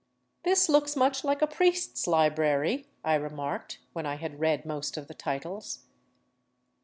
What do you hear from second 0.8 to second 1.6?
much like a